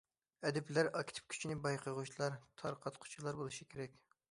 [0.49, 4.05] ئەدىبلەر ئاكتىپ كۈچنى بايقىغۇچىلار، تارقاتقۇچىلار بولۇشى كېرەك.